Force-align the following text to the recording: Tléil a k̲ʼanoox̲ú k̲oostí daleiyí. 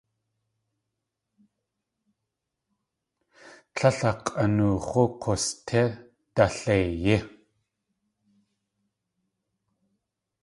Tléil 3.75 3.99
a 4.09 4.11
k̲ʼanoox̲ú 4.25 5.03
k̲oostí 5.21 5.81
daleiyí. 6.35 7.17